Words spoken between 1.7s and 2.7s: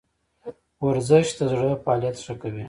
فعالیت ښه کوي